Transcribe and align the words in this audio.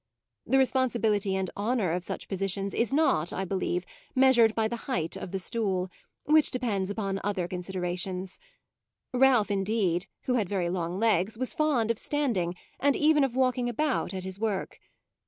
The 0.47 0.57
responsibility 0.57 1.35
and 1.35 1.51
honour 1.55 1.91
of 1.91 2.03
such 2.03 2.27
positions 2.27 2.73
is 2.73 2.91
not, 2.91 3.31
I 3.31 3.45
believe, 3.45 3.85
measured 4.15 4.55
by 4.55 4.67
the 4.67 4.75
height 4.89 5.15
of 5.15 5.29
the 5.29 5.37
stool, 5.37 5.91
which 6.23 6.49
depends 6.49 6.89
upon 6.89 7.21
other 7.23 7.47
considerations: 7.47 8.39
Ralph, 9.13 9.51
indeed, 9.51 10.07
who 10.23 10.33
had 10.33 10.49
very 10.49 10.69
long 10.71 10.97
legs, 10.97 11.37
was 11.37 11.53
fond 11.53 11.91
of 11.91 11.99
standing, 11.99 12.55
and 12.79 12.95
even 12.95 13.23
of 13.23 13.35
walking 13.35 13.69
about, 13.69 14.11
at 14.11 14.23
his 14.23 14.39
work. 14.39 14.79